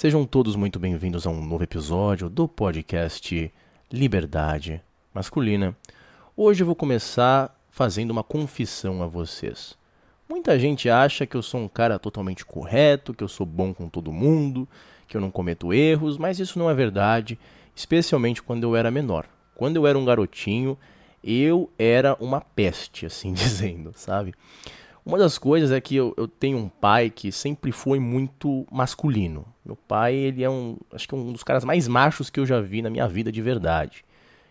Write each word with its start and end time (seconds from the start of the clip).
Sejam 0.00 0.24
todos 0.24 0.56
muito 0.56 0.78
bem-vindos 0.78 1.26
a 1.26 1.30
um 1.30 1.44
novo 1.44 1.62
episódio 1.62 2.30
do 2.30 2.48
podcast 2.48 3.52
Liberdade 3.92 4.80
Masculina. 5.12 5.76
Hoje 6.34 6.62
eu 6.62 6.66
vou 6.66 6.74
começar 6.74 7.54
fazendo 7.68 8.10
uma 8.10 8.24
confissão 8.24 9.02
a 9.02 9.06
vocês. 9.06 9.76
Muita 10.26 10.58
gente 10.58 10.88
acha 10.88 11.26
que 11.26 11.36
eu 11.36 11.42
sou 11.42 11.60
um 11.60 11.68
cara 11.68 11.98
totalmente 11.98 12.46
correto, 12.46 13.12
que 13.12 13.22
eu 13.22 13.28
sou 13.28 13.44
bom 13.44 13.74
com 13.74 13.90
todo 13.90 14.10
mundo, 14.10 14.66
que 15.06 15.18
eu 15.18 15.20
não 15.20 15.30
cometo 15.30 15.70
erros, 15.70 16.16
mas 16.16 16.38
isso 16.38 16.58
não 16.58 16.70
é 16.70 16.74
verdade, 16.74 17.38
especialmente 17.76 18.42
quando 18.42 18.64
eu 18.64 18.74
era 18.74 18.90
menor. 18.90 19.26
Quando 19.54 19.76
eu 19.76 19.86
era 19.86 19.98
um 19.98 20.04
garotinho, 20.06 20.78
eu 21.22 21.70
era 21.78 22.16
uma 22.18 22.40
peste, 22.40 23.04
assim 23.04 23.34
dizendo, 23.36 23.92
sabe? 23.94 24.32
Uma 25.04 25.18
das 25.18 25.38
coisas 25.38 25.72
é 25.72 25.80
que 25.80 25.96
eu, 25.96 26.14
eu, 26.16 26.28
tenho 26.28 26.58
um 26.58 26.68
pai 26.68 27.10
que 27.10 27.32
sempre 27.32 27.72
foi 27.72 27.98
muito 27.98 28.66
masculino. 28.70 29.46
Meu 29.64 29.76
pai, 29.76 30.14
ele 30.14 30.42
é 30.42 30.50
um, 30.50 30.76
acho 30.92 31.08
que 31.08 31.14
é 31.14 31.18
um 31.18 31.32
dos 31.32 31.42
caras 31.42 31.64
mais 31.64 31.88
machos 31.88 32.28
que 32.28 32.38
eu 32.38 32.46
já 32.46 32.60
vi 32.60 32.82
na 32.82 32.90
minha 32.90 33.08
vida 33.08 33.32
de 33.32 33.40
verdade. 33.40 34.04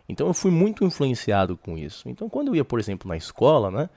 Então 0.08 0.28
eu 0.28 0.34
fui 0.34 0.50
muito 0.50 0.84
influenciado 0.84 1.56
com 1.56 1.78
isso. 1.78 2.10
Então 2.10 2.28
quando 2.28 2.50
eu 2.50 2.56
ia, 2.56 2.66
por 2.66 2.80
exemplo, 2.80 3.08
na 3.08 3.16
escola, 3.16 3.70
né, 3.70 3.90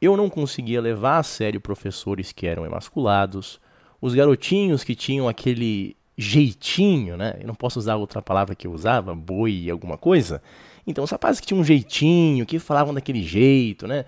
eu 0.00 0.16
não 0.16 0.28
conseguia 0.28 0.80
levar 0.80 1.18
a 1.18 1.22
sério 1.22 1.60
professores 1.60 2.32
que 2.32 2.46
eram 2.46 2.66
emasculados, 2.66 3.60
os 4.00 4.14
garotinhos 4.14 4.82
que 4.82 4.96
tinham 4.96 5.28
aquele 5.28 5.96
jeitinho, 6.16 7.16
né? 7.16 7.36
Eu 7.40 7.46
não 7.46 7.54
posso 7.54 7.78
usar 7.78 7.96
outra 7.96 8.20
palavra 8.20 8.54
que 8.54 8.66
eu 8.66 8.72
usava, 8.72 9.14
boi 9.14 9.70
alguma 9.70 9.96
coisa. 9.96 10.42
Então, 10.86 11.04
os 11.04 11.10
rapazes 11.10 11.40
que 11.40 11.46
tinham 11.46 11.60
um 11.60 11.64
jeitinho, 11.64 12.44
que 12.44 12.58
falavam 12.58 12.92
daquele 12.92 13.22
jeito, 13.22 13.86
né? 13.86 14.04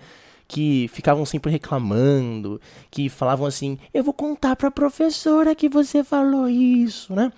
Que 0.47 0.87
ficavam 0.93 1.25
sempre 1.25 1.51
reclamando, 1.51 2.61
que 2.91 3.09
falavam 3.09 3.47
assim: 3.47 3.79
"Eu 3.93 4.03
vou 4.03 4.13
contar 4.13 4.55
para 4.55 4.67
a 4.67 4.71
professora 4.71 5.55
que 5.55 5.67
você 5.67 6.03
falou 6.03 6.47
isso", 6.47 7.15
né? 7.15 7.31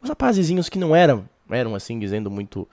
Os 0.00 0.08
rapazezinhos 0.08 0.68
que 0.68 0.78
não 0.78 0.94
eram, 0.94 1.28
eram 1.50 1.74
assim 1.74 1.98
dizendo 1.98 2.30
muito 2.30 2.68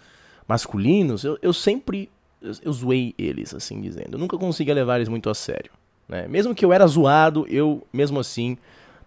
masculinos, 0.48 1.23
eu, 1.23 1.38
eu 1.42 1.53
sempre 1.53 2.09
eu, 2.42 2.52
eu 2.64 2.73
zoei 2.73 3.14
eles 3.17 3.53
assim 3.53 3.80
dizendo. 3.81 4.14
Eu 4.14 4.20
nunca 4.20 4.38
conseguia 4.38 4.73
levar 4.73 4.98
eles 4.98 5.08
muito 5.08 5.30
a 5.30 5.33
sério, 5.33 5.72
né? 6.08 6.28
Mesmo 6.28 6.55
que 6.55 6.66
eu 6.66 6.73
era 6.73 6.86
zoado, 6.88 7.45
eu 7.50 7.86
mesmo 7.94 8.20
assim 8.20 8.58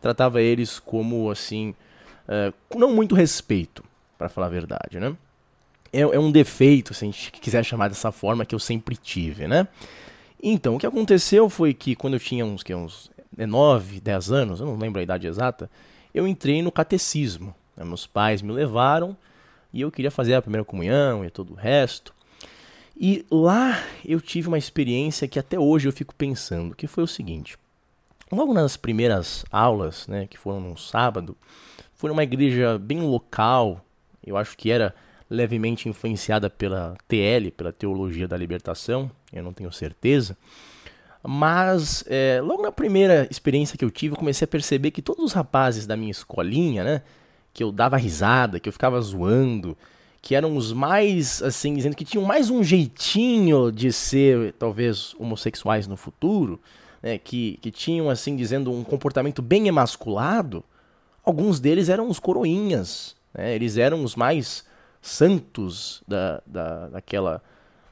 tratava 0.01 0.41
eles 0.41 0.79
como 0.79 1.31
assim 1.31 1.75
uh, 2.29 2.53
com 2.69 2.79
não 2.79 2.95
muito 2.95 3.15
respeito, 3.15 3.83
para 4.19 4.29
falar 4.29 4.47
a 4.47 4.51
verdade, 4.51 5.01
né? 5.01 5.17
É, 5.93 6.01
é, 6.01 6.19
um 6.19 6.31
defeito, 6.31 6.93
se 6.93 7.05
a 7.05 7.07
gente 7.07 7.31
quiser 7.33 7.65
chamar 7.65 7.89
dessa 7.89 8.11
forma, 8.11 8.45
que 8.45 8.55
eu 8.55 8.59
sempre 8.59 8.97
tive, 8.97 9.47
né? 9.47 9.69
Então, 10.47 10.77
o 10.77 10.79
que 10.79 10.87
aconteceu 10.87 11.49
foi 11.49 11.73
que 11.73 11.97
quando 11.97 12.15
eu 12.15 12.21
tinha 12.21 12.45
uns, 12.45 12.63
que, 12.63 12.75
uns 12.75 13.11
9, 13.35 13.97
é, 13.97 14.01
10 14.01 14.31
anos, 14.31 14.61
eu 14.61 14.67
não 14.67 14.77
lembro 14.77 15.01
a 15.01 15.03
idade 15.03 15.27
exata, 15.27 15.71
eu 16.13 16.29
entrei 16.29 16.61
no 16.61 16.71
catecismo. 16.71 17.55
Né? 17.75 17.83
Meus 17.83 18.07
pais 18.07 18.43
me 18.43 18.53
levaram 18.53 19.17
e 19.73 19.81
eu 19.81 19.91
queria 19.91 20.11
fazer 20.11 20.35
a 20.35 20.43
primeira 20.43 20.63
comunhão 20.63 21.25
e 21.25 21.31
todo 21.31 21.55
o 21.55 21.57
resto. 21.57 22.15
E 22.95 23.25
lá 23.31 23.83
eu 24.05 24.21
tive 24.21 24.47
uma 24.49 24.59
experiência 24.59 25.27
que 25.27 25.39
até 25.39 25.59
hoje 25.59 25.89
eu 25.89 25.93
fico 25.93 26.15
pensando, 26.15 26.77
que 26.77 26.87
foi 26.87 27.03
o 27.05 27.09
seguinte. 27.09 27.57
Logo 28.31 28.53
nas 28.53 28.77
primeiras 28.77 29.47
aulas, 29.51 30.07
né, 30.07 30.27
que 30.27 30.37
foram 30.37 30.61
no 30.61 30.77
sábado, 30.77 31.35
foi 31.95 32.11
numa 32.11 32.23
igreja 32.23 32.79
bem 32.79 33.01
local, 33.01 33.83
eu 34.23 34.37
acho 34.37 34.59
que 34.59 34.71
era 34.71 34.95
levemente 35.29 35.89
influenciada 35.89 36.51
pela 36.51 36.97
TL, 37.09 37.51
pela 37.57 37.73
Teologia 37.73 38.29
da 38.29 38.37
Libertação, 38.37 39.11
eu 39.33 39.43
não 39.43 39.53
tenho 39.53 39.73
certeza. 39.73 40.37
Mas 41.27 42.05
é, 42.07 42.41
logo 42.43 42.63
na 42.63 42.71
primeira 42.71 43.27
experiência 43.31 43.79
que 43.79 43.85
eu 43.85 43.91
tive, 43.91 44.15
eu 44.15 44.19
comecei 44.19 44.45
a 44.45 44.49
perceber 44.49 44.91
que 44.91 45.01
todos 45.01 45.25
os 45.25 45.33
rapazes 45.33 45.87
da 45.87 45.97
minha 45.97 46.11
escolinha, 46.11 46.85
né, 46.85 47.03
que 47.53 47.65
eu 47.65 47.73
dava 47.73 47.97
risada, 47.97 48.61
que 48.61 48.69
eu 48.69 48.73
ficava 48.73 49.01
zoando, 49.01 49.77
que 50.21 50.35
eram 50.35 50.57
os 50.57 50.73
mais, 50.73 51.43
assim, 51.43 51.75
dizendo 51.75 51.97
que 51.97 52.05
tinham 52.05 52.25
mais 52.25 52.51
um 52.51 52.63
jeitinho 52.63 53.73
de 53.73 53.93
ser, 53.93 54.53
talvez, 54.59 55.15
homossexuais 55.19 55.87
no 55.87 55.97
futuro, 55.97 56.61
né, 57.03 57.19
que, 57.19 57.59
que 57.63 57.71
tinham, 57.71 58.11
assim, 58.11 58.37
dizendo 58.37 58.71
um 58.73 58.85
comportamento 58.85 59.41
bem 59.41 59.69
emasculado, 59.69 60.65
alguns 61.25 61.59
deles 61.59 61.89
eram 61.89 62.09
os 62.09 62.19
coroinhas, 62.19 63.17
né? 63.33 63.55
eles 63.55 63.79
eram 63.79 64.05
os 64.05 64.15
mais 64.15 64.65
santos 65.05 66.03
da, 66.09 66.43
da, 66.47 66.89
daquela, 66.89 67.43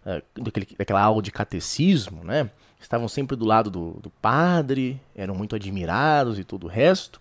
uh, 0.07 0.43
daquele, 0.43 0.67
daquela 0.79 1.03
aula 1.03 1.21
de 1.21 1.31
catecismo, 1.31 2.25
né? 2.25 2.51
estavam 2.81 3.07
sempre 3.07 3.37
do 3.37 3.45
lado 3.45 3.71
do, 3.71 3.93
do 4.03 4.11
padre, 4.11 4.99
eram 5.15 5.35
muito 5.35 5.55
admirados 5.55 6.39
e 6.39 6.45
todo 6.45 6.65
o 6.65 6.69
resto. 6.69 7.21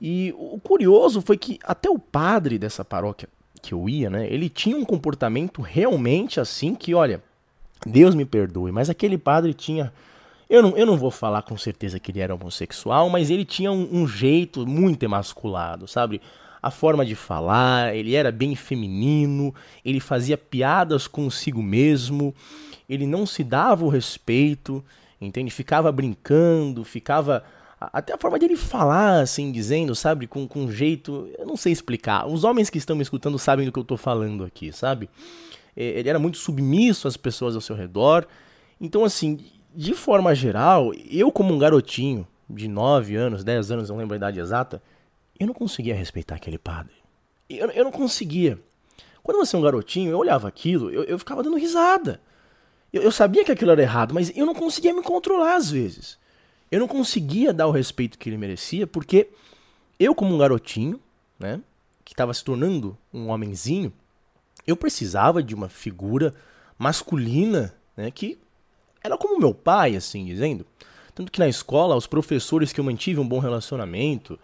E 0.00 0.34
o 0.36 0.58
curioso 0.58 1.20
foi 1.20 1.36
que 1.36 1.58
até 1.62 1.88
o 1.88 1.98
padre 1.98 2.58
dessa 2.58 2.84
paróquia 2.84 3.28
que 3.60 3.74
eu 3.74 3.88
ia, 3.88 4.10
né, 4.10 4.26
ele 4.28 4.48
tinha 4.48 4.76
um 4.76 4.84
comportamento 4.84 5.62
realmente 5.62 6.40
assim 6.40 6.74
que, 6.74 6.94
olha, 6.94 7.22
Deus 7.86 8.12
me 8.12 8.24
perdoe, 8.24 8.72
mas 8.72 8.90
aquele 8.90 9.16
padre 9.16 9.54
tinha 9.54 9.92
eu 10.50 10.62
não, 10.62 10.76
eu 10.76 10.84
não 10.84 10.98
vou 10.98 11.10
falar 11.10 11.40
com 11.42 11.56
certeza 11.56 11.98
que 11.98 12.10
ele 12.10 12.20
era 12.20 12.34
homossexual, 12.34 13.08
mas 13.08 13.30
ele 13.30 13.44
tinha 13.44 13.72
um, 13.72 13.88
um 13.90 14.06
jeito 14.06 14.66
muito 14.66 15.02
emasculado, 15.02 15.88
sabe? 15.88 16.20
A 16.62 16.70
forma 16.70 17.04
de 17.04 17.16
falar, 17.16 17.94
ele 17.94 18.14
era 18.14 18.30
bem 18.30 18.54
feminino, 18.54 19.52
ele 19.84 19.98
fazia 19.98 20.38
piadas 20.38 21.08
consigo 21.08 21.60
mesmo, 21.60 22.32
ele 22.88 23.06
não 23.06 23.26
se 23.26 23.42
dava 23.42 23.84
o 23.84 23.88
respeito, 23.88 24.84
entende? 25.20 25.50
Ficava 25.50 25.90
brincando, 25.90 26.84
ficava. 26.84 27.42
Até 27.80 28.12
a 28.12 28.18
forma 28.18 28.38
dele 28.38 28.56
falar, 28.56 29.22
assim, 29.22 29.50
dizendo, 29.50 29.92
sabe? 29.94 30.28
Com, 30.28 30.46
com 30.46 30.66
um 30.66 30.70
jeito. 30.70 31.28
Eu 31.36 31.46
não 31.46 31.56
sei 31.56 31.72
explicar. 31.72 32.28
Os 32.28 32.44
homens 32.44 32.70
que 32.70 32.78
estão 32.78 32.94
me 32.94 33.02
escutando 33.02 33.38
sabem 33.40 33.66
do 33.66 33.72
que 33.72 33.78
eu 33.78 33.82
estou 33.82 33.96
falando 33.96 34.44
aqui, 34.44 34.70
sabe? 34.72 35.10
Ele 35.76 36.08
era 36.08 36.18
muito 36.18 36.38
submisso 36.38 37.08
às 37.08 37.16
pessoas 37.16 37.56
ao 37.56 37.60
seu 37.60 37.74
redor. 37.74 38.24
Então, 38.80 39.04
assim, 39.04 39.40
de 39.74 39.94
forma 39.94 40.34
geral, 40.34 40.92
eu 41.10 41.32
como 41.32 41.52
um 41.52 41.58
garotinho 41.58 42.26
de 42.48 42.68
9 42.68 43.16
anos, 43.16 43.42
10 43.42 43.70
anos, 43.72 43.88
não 43.88 43.96
lembro 43.96 44.14
a 44.14 44.16
idade 44.16 44.38
exata, 44.38 44.82
eu 45.42 45.46
não 45.46 45.54
conseguia 45.54 45.94
respeitar 45.94 46.36
aquele 46.36 46.58
padre. 46.58 46.94
Eu, 47.48 47.70
eu 47.70 47.84
não 47.84 47.92
conseguia. 47.92 48.58
Quando 49.22 49.38
você 49.38 49.54
é 49.54 49.58
um 49.58 49.62
garotinho, 49.62 50.10
eu 50.10 50.18
olhava 50.18 50.48
aquilo, 50.48 50.90
eu, 50.90 51.04
eu 51.04 51.18
ficava 51.18 51.42
dando 51.42 51.56
risada. 51.56 52.20
Eu, 52.92 53.02
eu 53.02 53.12
sabia 53.12 53.44
que 53.44 53.52
aquilo 53.52 53.72
era 53.72 53.82
errado, 53.82 54.14
mas 54.14 54.32
eu 54.36 54.46
não 54.46 54.54
conseguia 54.54 54.94
me 54.94 55.02
controlar 55.02 55.56
às 55.56 55.70
vezes. 55.70 56.18
Eu 56.70 56.80
não 56.80 56.88
conseguia 56.88 57.52
dar 57.52 57.66
o 57.66 57.70
respeito 57.70 58.18
que 58.18 58.28
ele 58.28 58.38
merecia, 58.38 58.86
porque 58.86 59.28
eu, 59.98 60.14
como 60.14 60.34
um 60.34 60.38
garotinho, 60.38 61.00
né, 61.38 61.60
que 62.04 62.12
estava 62.12 62.32
se 62.32 62.44
tornando 62.44 62.96
um 63.12 63.28
homenzinho, 63.28 63.92
eu 64.66 64.76
precisava 64.76 65.42
de 65.42 65.54
uma 65.54 65.68
figura 65.68 66.34
masculina, 66.78 67.74
né, 67.96 68.10
que 68.10 68.38
era 69.02 69.18
como 69.18 69.38
meu 69.38 69.52
pai, 69.52 69.96
assim 69.96 70.24
dizendo. 70.24 70.64
Tanto 71.14 71.30
que 71.30 71.40
na 71.40 71.48
escola, 71.48 71.96
os 71.96 72.06
professores 72.06 72.72
que 72.72 72.80
eu 72.80 72.84
mantive 72.84 73.20
um 73.20 73.28
bom 73.28 73.38
relacionamento, 73.38 74.38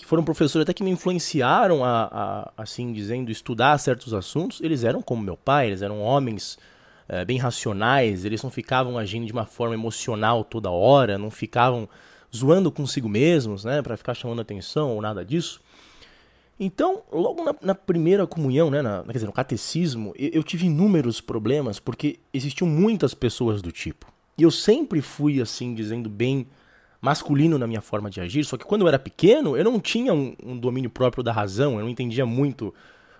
que 0.00 0.06
foram 0.06 0.24
professores 0.24 0.62
até 0.62 0.72
que 0.72 0.82
me 0.82 0.90
influenciaram 0.90 1.84
a, 1.84 2.08
a 2.56 2.62
assim 2.62 2.90
dizendo, 2.90 3.30
estudar 3.30 3.76
certos 3.78 4.14
assuntos, 4.14 4.58
eles 4.62 4.82
eram 4.82 5.02
como 5.02 5.22
meu 5.22 5.36
pai, 5.36 5.66
eles 5.66 5.82
eram 5.82 6.00
homens 6.00 6.58
é, 7.06 7.22
bem 7.22 7.36
racionais, 7.36 8.24
eles 8.24 8.42
não 8.42 8.50
ficavam 8.50 8.96
agindo 8.96 9.26
de 9.26 9.32
uma 9.32 9.44
forma 9.44 9.74
emocional 9.74 10.42
toda 10.42 10.70
hora, 10.70 11.18
não 11.18 11.30
ficavam 11.30 11.86
zoando 12.34 12.72
consigo 12.72 13.10
mesmos, 13.10 13.62
né, 13.62 13.82
para 13.82 13.94
ficar 13.94 14.14
chamando 14.14 14.40
atenção 14.40 14.92
ou 14.92 15.02
nada 15.02 15.22
disso. 15.22 15.60
Então, 16.58 17.02
logo 17.12 17.44
na, 17.44 17.54
na 17.60 17.74
primeira 17.74 18.26
comunhão, 18.26 18.70
né, 18.70 18.80
na, 18.80 19.02
quer 19.02 19.12
dizer, 19.12 19.26
no 19.26 19.32
catecismo, 19.32 20.14
eu, 20.16 20.30
eu, 20.34 20.42
tive 20.42 20.66
inúmeros 20.66 21.20
problemas 21.20 21.78
porque 21.78 22.18
existiam 22.32 22.68
muitas 22.68 23.12
pessoas 23.12 23.60
do 23.60 23.70
tipo. 23.70 24.10
E 24.38 24.42
eu 24.42 24.50
sempre 24.50 25.02
fui, 25.02 25.42
assim, 25.42 25.74
dizendo 25.74 26.08
bem 26.08 26.46
masculino 27.00 27.58
na 27.58 27.66
minha 27.66 27.80
forma 27.80 28.10
de 28.10 28.20
agir, 28.20 28.44
só 28.44 28.56
que 28.56 28.64
quando 28.64 28.82
eu 28.82 28.88
era 28.88 28.98
pequeno, 28.98 29.56
eu 29.56 29.64
não 29.64 29.80
tinha 29.80 30.12
um, 30.12 30.36
um 30.44 30.58
domínio 30.58 30.90
próprio 30.90 31.22
da 31.22 31.32
razão, 31.32 31.74
eu 31.74 31.80
não 31.80 31.88
entendia 31.88 32.26
muito 32.26 32.74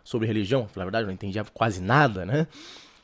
sobre 0.04 0.26
religião, 0.26 0.68
na 0.76 0.84
verdade, 0.84 1.04
eu 1.04 1.06
não 1.06 1.14
entendia 1.14 1.44
quase 1.54 1.80
nada, 1.80 2.24
né? 2.24 2.46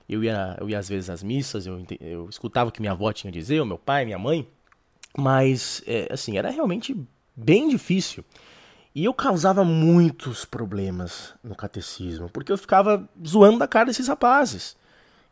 Eu 0.08 0.22
ia, 0.22 0.56
eu 0.60 0.68
ia 0.68 0.78
às 0.78 0.88
vezes 0.88 1.10
às 1.10 1.22
missas, 1.22 1.66
eu, 1.66 1.82
eu 2.00 2.28
escutava 2.28 2.68
o 2.68 2.72
que 2.72 2.80
minha 2.80 2.92
avó 2.92 3.12
tinha 3.12 3.30
a 3.30 3.32
dizer, 3.32 3.60
o 3.60 3.66
meu 3.66 3.78
pai, 3.78 4.04
minha 4.04 4.18
mãe, 4.18 4.46
mas, 5.16 5.82
é, 5.86 6.08
assim, 6.10 6.36
era 6.36 6.50
realmente 6.50 6.94
bem 7.34 7.68
difícil. 7.68 8.24
E 8.94 9.04
eu 9.04 9.12
causava 9.12 9.64
muitos 9.64 10.44
problemas 10.44 11.34
no 11.42 11.54
catecismo, 11.54 12.28
porque 12.30 12.52
eu 12.52 12.58
ficava 12.58 13.08
zoando 13.26 13.58
da 13.58 13.68
cara 13.68 13.86
desses 13.86 14.08
rapazes. 14.08 14.76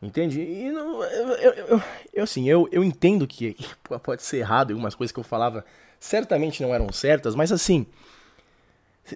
Entende? 0.03 0.41
E 0.41 0.71
não, 0.71 1.03
eu, 1.05 1.29
eu, 1.53 1.83
eu, 2.13 2.25
assim, 2.25 2.49
eu, 2.49 2.69
eu 2.71 2.85
entendo 2.85 3.27
que, 3.27 3.57
pode 4.03 4.23
ser 4.23 4.39
errado 4.39 4.73
algumas 4.73 4.95
coisas 4.95 5.13
que 5.13 5.19
eu 5.19 5.25
falava 5.25 5.65
certamente 5.99 6.63
não 6.63 6.75
eram 6.75 6.93
certas, 6.93 7.35
mas 7.35 7.51
assim, 7.51 7.87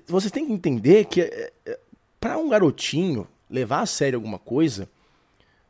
vocês 0.06 0.32
têm 0.32 0.46
que 0.46 0.52
entender 0.52 1.04
que 1.04 1.20
é, 1.20 1.52
é, 1.66 1.78
para 2.18 2.38
um 2.38 2.48
garotinho 2.48 3.28
levar 3.50 3.80
a 3.80 3.86
sério 3.86 4.16
alguma 4.16 4.38
coisa, 4.38 4.88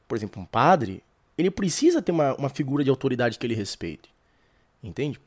por 0.06 0.16
exemplo, 0.16 0.40
um 0.40 0.46
padre, 0.46 1.02
ele 1.36 1.50
precisa 1.50 2.00
ter 2.00 2.12
uma, 2.12 2.34
uma 2.34 2.48
figura 2.48 2.84
de 2.84 2.90
autoridade 2.90 3.38
que 3.38 3.46
ele 3.46 3.54
respeite. 3.54 4.08
Entende? 4.82 5.20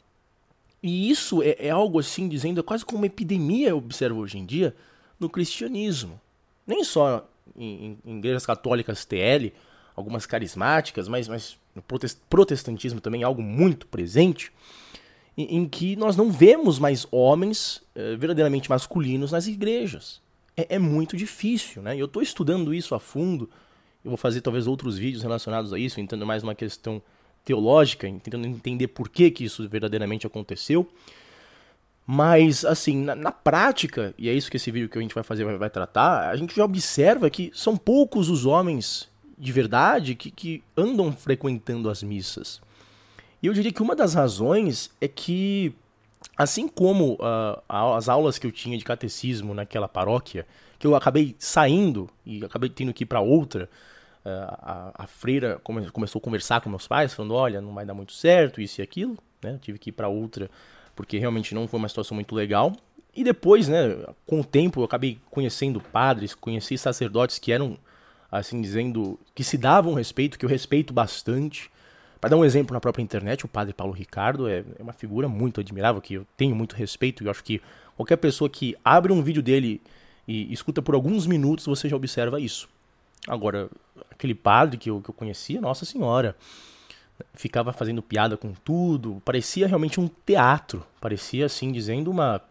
E 0.82 1.10
isso 1.10 1.44
é, 1.44 1.56
é 1.60 1.70
algo 1.70 2.00
assim, 2.00 2.28
dizendo, 2.28 2.60
é 2.60 2.64
quase 2.64 2.86
como 2.86 3.00
uma 3.00 3.06
epidemia, 3.06 3.70
eu 3.70 3.78
observo 3.78 4.20
hoje 4.20 4.38
em 4.38 4.46
dia, 4.46 4.76
no 5.20 5.30
cristianismo. 5.30 6.20
Nem 6.66 6.84
só 6.84 7.28
em, 7.56 7.98
em 8.06 8.18
igrejas 8.18 8.46
católicas 8.46 9.06
TL, 9.06 9.54
algumas 10.02 10.26
carismáticas, 10.26 11.08
mas, 11.08 11.28
mas 11.28 11.58
no 11.76 11.84
protestantismo 12.30 13.00
também 13.00 13.22
é 13.22 13.26
algo 13.26 13.42
muito 13.42 13.88
presente, 13.88 14.52
em, 15.38 15.58
em 15.58 15.68
que 15.68 15.96
nós 15.96 16.18
não 16.18 16.32
vemos 16.32 16.80
mais 16.80 17.08
homens 17.12 17.82
eh, 17.96 18.16
verdadeiramente 18.16 18.70
masculinos 18.70 19.32
nas 19.32 19.48
igrejas. 19.48 20.22
É, 20.58 20.76
é, 20.76 20.80
muito 20.80 21.16
difícil, 21.16 21.82
né? 21.82 21.96
Eu 21.96 22.06
estou 22.06 22.22
estudando 22.22 22.74
isso 22.74 22.94
a 22.94 23.00
fundo, 23.00 23.50
eu 24.04 24.10
vou 24.10 24.18
fazer 24.18 24.42
talvez 24.42 24.68
outros 24.68 24.98
vídeos 24.98 25.24
relacionados 25.24 25.72
a 25.72 25.80
isso, 25.80 26.00
entendendo 26.00 26.26
mais 26.26 26.44
uma 26.44 26.54
questão 26.54 27.02
teológica, 27.46 28.08
tentando 28.22 28.46
entender 28.46 28.88
por 28.88 29.10
que, 29.10 29.32
que 29.32 29.46
isso 29.46 29.68
verdadeiramente 29.68 30.28
aconteceu. 30.28 30.88
Mas, 32.06 32.66
assim, 32.66 32.98
na, 33.04 33.16
na, 33.16 33.32
prática, 33.32 34.14
e 34.18 34.28
é 34.28 34.34
isso 34.34 34.50
que 34.50 34.58
esse 34.58 34.72
vídeo 34.72 34.90
que 34.90 34.98
a 34.98 35.02
gente 35.02 35.16
vai 35.16 35.24
fazer 35.24 35.46
vai, 35.46 35.58
vai, 35.58 35.70
tratar, 35.70 36.30
a 36.30 36.36
gente 36.36 36.56
já 36.56 36.66
observa 36.66 37.30
que 37.30 37.52
são 37.54 37.78
poucos 37.78 38.30
os 38.30 38.46
homens 38.46 39.08
de 39.42 39.52
verdade 39.52 40.14
que, 40.14 40.30
que 40.30 40.64
andam 40.78 41.12
frequentando 41.12 41.90
as 41.90 42.04
missas. 42.04 42.62
E 43.42 43.48
eu 43.48 43.54
diria 43.54 43.74
que 43.74 43.82
uma 43.82 43.96
das 43.96 44.14
razões 44.14 44.92
é 45.02 45.08
que, 45.08 45.74
assim 46.38 46.68
como 46.68 47.14
uh, 47.16 47.96
as 47.96 48.08
aulas 48.08 48.38
que 48.38 48.46
eu 48.46 48.52
tinha 48.52 48.78
de 48.78 48.84
catecismo 48.84 49.56
naquela 49.56 49.88
paróquia, 49.88 50.46
que 50.78 50.86
eu 50.86 50.96
acabei 50.96 51.36
saindo 51.40 52.08
e 52.24 52.46
acabei 52.46 52.70
tendo 52.70 52.94
que 52.94 53.04
ir 53.04 53.08
para 53.08 53.20
outra, 53.20 53.68
uh, 54.24 54.30
a, 54.62 54.92
a, 55.06 55.08
freira 55.08 55.60
come, 55.64 55.90
começou 55.90 56.20
a 56.20 56.24
conversar 56.24 56.62
com 56.62 56.70
meus 56.70 56.88
pais, 56.88 57.12
falando: 57.12 57.34
olha, 57.34 57.60
não 57.60 57.74
vai 57.74 57.84
dar 57.84 57.96
muito 57.96 58.14
certo, 58.14 58.62
isso 58.62 58.80
e 58.80 58.84
aquilo. 58.84 59.18
Né? 59.42 59.54
Eu 59.54 59.60
tive 59.60 59.80
que 59.80 59.90
ir 59.90 59.94
para 59.94 60.08
outra, 60.08 60.52
porque 60.96 61.18
realmente 61.18 61.56
não 61.56 61.68
foi 61.68 61.80
uma 61.80 61.90
situação 61.90 62.14
muito 62.14 62.36
legal. 62.36 62.74
E 63.16 63.24
depois, 63.24 63.68
né, 63.68 64.06
com 64.24 64.40
o 64.40 64.44
tempo, 64.44 64.82
eu 64.82 64.86
acabei 64.86 65.20
conhecendo 65.32 65.82
padres, 65.82 66.36
conheci 66.36 66.78
sacerdotes 66.78 67.40
que 67.40 67.52
eram 67.52 67.76
assim 68.32 68.62
dizendo 68.62 69.20
que 69.36 69.44
se 69.44 69.58
davam 69.58 69.94
respeito, 69.94 70.40
que 70.40 70.46
eu 70.46 70.50
respeito 70.50 70.94
bastante. 70.94 71.70
Para 72.20 72.30
dar 72.30 72.38
um 72.38 72.46
exemplo 72.46 72.74
na 72.74 72.80
própria 72.80 73.02
internet, 73.02 73.46
o 73.46 73.48
padre 73.48 73.74
Paulo 73.74 73.94
Ricardo 73.94 74.48
é, 74.48 74.64
é 74.78 74.84
uma 74.84 74.94
figura 74.94 75.28
muito 75.28 75.60
admirável, 75.60 76.00
que 76.00 76.14
eu 76.16 76.28
tenho 76.38 76.56
muito 76.56 76.76
respeito, 76.76 77.24
e 77.24 77.26
eu 77.26 77.32
acho 77.32 77.44
que 77.44 77.62
qualquer 77.96 78.18
pessoa 78.18 78.50
que 78.50 78.76
abre 78.86 79.12
um 79.12 79.22
vídeo 79.24 79.42
dele 79.42 79.82
e 80.28 80.54
escuta 80.54 80.82
por 80.82 80.94
alguns 80.96 81.26
minutos, 81.26 81.66
você 81.66 81.90
já 81.90 81.96
observa 81.96 82.40
isso. 82.40 82.70
Agora, 83.28 83.70
aquele 84.10 84.36
padre 84.36 84.78
que 84.78 84.90
eu, 84.90 85.02
que 85.02 85.10
eu 85.10 85.14
conhecia, 85.14 85.60
Nossa 85.60 85.84
Senhora, 85.84 86.36
ficava 87.34 87.74
fazendo 87.74 88.02
piada 88.02 88.38
com 88.38 88.54
tudo, 88.54 89.22
parecia 89.26 89.68
realmente 89.68 90.00
um 90.00 90.10
teatro, 90.26 90.86
parecia 91.00 91.46
assim, 91.46 91.72
dizendo 91.72 92.10
uma 92.10 92.42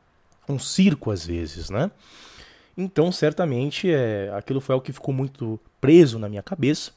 um 0.48 0.58
circo 0.58 1.12
às 1.12 1.24
vezes, 1.24 1.70
né? 1.70 1.90
Então, 2.76 3.10
certamente, 3.12 3.90
é, 3.90 4.32
aquilo 4.34 4.60
foi 4.60 4.74
algo 4.74 4.84
que 4.84 4.92
ficou 4.92 5.14
muito 5.14 5.58
preso 5.80 6.18
na 6.18 6.28
minha 6.28 6.42
cabeça. 6.42 6.92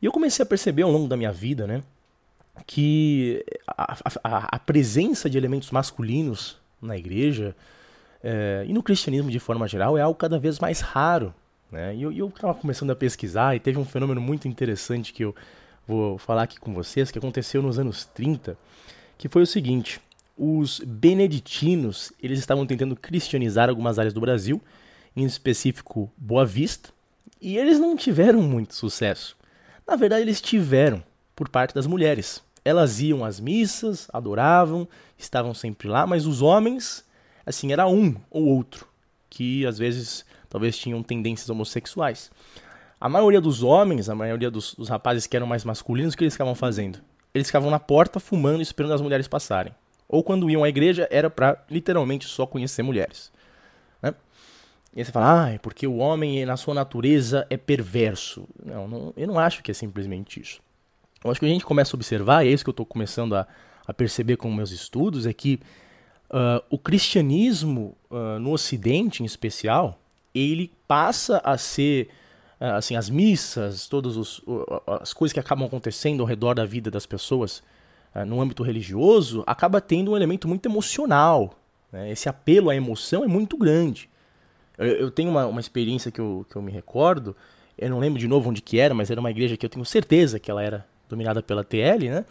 E 0.00 0.06
eu 0.06 0.12
comecei 0.12 0.42
a 0.42 0.46
perceber 0.46 0.82
ao 0.82 0.90
longo 0.90 1.08
da 1.08 1.16
minha 1.16 1.32
vida, 1.32 1.66
né, 1.66 1.82
que 2.66 3.44
a, 3.66 3.98
a, 4.22 4.56
a 4.56 4.58
presença 4.58 5.28
de 5.28 5.38
elementos 5.38 5.70
masculinos 5.70 6.58
na 6.80 6.96
igreja 6.96 7.54
é, 8.22 8.64
e 8.66 8.72
no 8.72 8.82
cristianismo 8.82 9.30
de 9.30 9.38
forma 9.38 9.68
geral 9.68 9.96
é 9.96 10.00
algo 10.00 10.18
cada 10.18 10.38
vez 10.38 10.58
mais 10.58 10.80
raro. 10.80 11.34
Né? 11.70 11.96
E 11.96 12.02
eu 12.02 12.28
estava 12.28 12.54
começando 12.54 12.90
a 12.90 12.96
pesquisar 12.96 13.54
e 13.56 13.60
teve 13.60 13.78
um 13.78 13.84
fenômeno 13.84 14.20
muito 14.20 14.48
interessante 14.48 15.12
que 15.12 15.24
eu 15.24 15.34
vou 15.86 16.18
falar 16.18 16.42
aqui 16.44 16.58
com 16.58 16.72
vocês, 16.72 17.10
que 17.10 17.18
aconteceu 17.18 17.62
nos 17.62 17.78
anos 17.78 18.04
30, 18.04 18.56
que 19.18 19.28
foi 19.28 19.42
o 19.42 19.46
seguinte: 19.46 20.00
os 20.36 20.80
beneditinos 20.80 22.12
eles 22.22 22.38
estavam 22.38 22.66
tentando 22.66 22.96
cristianizar 22.96 23.68
algumas 23.68 23.98
áreas 23.98 24.14
do 24.14 24.20
Brasil, 24.20 24.60
em 25.16 25.24
específico 25.24 26.12
Boa 26.16 26.44
Vista, 26.44 26.90
e 27.40 27.56
eles 27.56 27.78
não 27.80 27.96
tiveram 27.96 28.42
muito 28.42 28.74
sucesso. 28.74 29.36
Na 29.86 29.96
verdade, 29.96 30.22
eles 30.22 30.40
tiveram 30.40 31.02
por 31.34 31.48
parte 31.48 31.74
das 31.74 31.86
mulheres. 31.86 32.42
Elas 32.64 33.00
iam 33.00 33.24
às 33.24 33.40
missas, 33.40 34.08
adoravam, 34.12 34.86
estavam 35.16 35.54
sempre 35.54 35.88
lá, 35.88 36.06
mas 36.06 36.26
os 36.26 36.42
homens, 36.42 37.04
assim, 37.44 37.72
era 37.72 37.86
um 37.86 38.14
ou 38.30 38.44
outro 38.44 38.86
que 39.30 39.66
às 39.66 39.78
vezes 39.78 40.24
talvez 40.48 40.78
tinham 40.78 41.02
tendências 41.02 41.50
homossexuais. 41.50 42.30
A 42.98 43.08
maioria 43.08 43.40
dos 43.40 43.62
homens, 43.62 44.08
a 44.08 44.14
maioria 44.14 44.50
dos, 44.50 44.74
dos 44.74 44.88
rapazes 44.88 45.26
que 45.26 45.36
eram 45.36 45.46
mais 45.46 45.64
masculinos, 45.64 46.14
o 46.14 46.16
que 46.16 46.24
eles 46.24 46.34
ficavam 46.34 46.54
fazendo? 46.54 46.98
Eles 47.34 47.48
ficavam 47.48 47.70
na 47.70 47.78
porta 47.78 48.18
fumando, 48.18 48.62
esperando 48.62 48.94
as 48.94 49.02
mulheres 49.02 49.28
passarem. 49.28 49.74
Ou 50.08 50.22
quando 50.22 50.48
iam 50.48 50.64
à 50.64 50.68
igreja, 50.68 51.06
era 51.10 51.28
para 51.28 51.62
literalmente 51.70 52.26
só 52.26 52.46
conhecer 52.46 52.82
mulheres. 52.82 53.30
E 54.96 55.00
aí 55.00 55.04
você 55.04 55.12
fala, 55.12 55.52
ah, 55.52 55.58
porque 55.58 55.86
o 55.86 55.98
homem, 55.98 56.46
na 56.46 56.56
sua 56.56 56.72
natureza, 56.72 57.46
é 57.50 57.58
perverso. 57.58 58.48
Não, 58.64 58.88
não, 58.88 59.12
eu 59.14 59.26
não 59.26 59.38
acho 59.38 59.62
que 59.62 59.70
é 59.70 59.74
simplesmente 59.74 60.40
isso. 60.40 60.58
Eu 61.22 61.30
acho 61.30 61.38
que 61.38 61.44
a 61.44 61.50
gente 61.50 61.66
começa 61.66 61.94
a 61.94 61.98
observar, 61.98 62.46
e 62.46 62.48
é 62.48 62.52
isso 62.52 62.64
que 62.64 62.70
eu 62.70 62.72
estou 62.72 62.86
começando 62.86 63.36
a, 63.36 63.46
a, 63.86 63.92
perceber 63.92 64.38
com 64.38 64.50
meus 64.50 64.70
estudos, 64.70 65.26
é 65.26 65.34
que 65.34 65.60
uh, 66.30 66.64
o 66.70 66.78
cristianismo, 66.78 67.94
uh, 68.10 68.38
no 68.40 68.52
Ocidente 68.52 69.22
em 69.22 69.26
especial, 69.26 70.00
ele 70.34 70.72
passa 70.88 71.42
a 71.44 71.58
ser, 71.58 72.08
uh, 72.58 72.76
assim, 72.76 72.96
as 72.96 73.10
missas, 73.10 73.86
todas 73.88 74.16
os, 74.16 74.40
as 75.02 75.12
coisas 75.12 75.34
que 75.34 75.40
acabam 75.40 75.66
acontecendo 75.66 76.22
ao 76.22 76.26
redor 76.26 76.54
da 76.54 76.64
vida 76.64 76.90
das 76.90 77.04
pessoas 77.04 77.62
no 78.26 78.40
âmbito 78.40 78.62
religioso, 78.62 79.44
acaba 79.46 79.78
tendo 79.78 80.12
um 80.12 80.16
elemento 80.16 80.48
muito 80.48 80.66
emocional. 80.66 81.52
Né? 81.92 82.10
Esse 82.12 82.30
apelo 82.30 82.70
à 82.70 82.74
emoção 82.74 83.22
é 83.22 83.26
muito 83.26 83.58
grande. 83.58 84.08
Eu, 84.78 84.86
eu 84.86 85.10
tenho 85.10 85.30
uma, 85.30 85.46
uma 85.46 85.60
experiência 85.60 86.10
que 86.10 86.20
eu, 86.20 86.46
que 86.48 86.56
eu 86.56 86.62
me 86.62 86.70
recordo, 86.70 87.36
eu 87.78 87.90
não 87.90 87.98
lembro 87.98 88.18
de 88.18 88.26
novo 88.26 88.50
onde 88.50 88.62
que 88.62 88.78
era, 88.78 88.94
mas 88.94 89.10
era 89.10 89.20
uma 89.20 89.30
igreja 89.30 89.56
que 89.56 89.66
eu 89.66 89.70
tenho 89.70 89.84
certeza 89.84 90.38
que 90.38 90.50
ela 90.50 90.62
era 90.62 90.86
dominada 91.08 91.42
pela 91.42 91.62
TL, 91.62 92.08
né? 92.08 92.24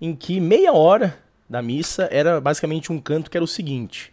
Em 0.00 0.14
que 0.14 0.40
meia 0.40 0.72
hora 0.72 1.18
da 1.48 1.60
missa 1.60 2.08
era 2.10 2.40
basicamente 2.40 2.92
um 2.92 3.00
canto 3.00 3.30
que 3.30 3.36
era 3.36 3.44
o 3.44 3.48
seguinte: 3.48 4.12